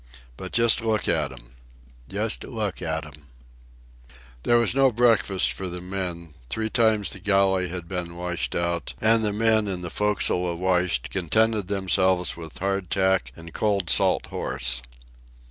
[0.35, 1.53] But just look at 'm!
[2.09, 3.27] Just look at 'm!"
[4.41, 6.33] There was no breakfast for the men.
[6.49, 11.03] Three times the galley had been washed out, and the men, in the forecastle awash,
[11.03, 14.81] contented themselves with hard tack and cold salt horse.